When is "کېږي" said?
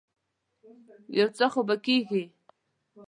1.85-2.23